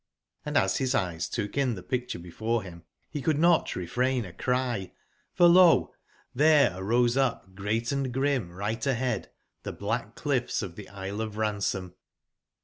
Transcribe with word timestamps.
Hndasbis 0.47 0.95
eyes 0.95 1.29
took 1.29 1.59
in 1.59 1.75
tbe 1.75 1.87
picture 1.87 2.17
before 2.17 2.63
bim 2.63 2.81
be 3.13 3.21
could 3.21 3.37
not 3.37 3.75
refrain 3.75 4.25
a 4.25 4.33
cry; 4.33 4.93
for 5.31 5.45
lo 5.45 5.91
t 5.93 5.93
there 6.33 6.73
arose 6.75 7.15
up 7.15 7.53
great 7.53 7.93
& 8.05 8.11
grim 8.11 8.51
right 8.51 8.83
ahead 8.87 9.29
the 9.61 9.71
black 9.73 10.15
clifFe 10.15 10.63
of 10.63 10.73
thclsleofRansom. 10.73 11.93